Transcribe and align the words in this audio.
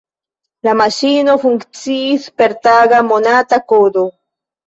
La 0.67 0.71
maŝino 0.79 1.33
funkciis 1.43 2.25
per 2.41 2.57
taga, 2.63 3.03
monata 3.13 3.59
kodo. 3.75 4.07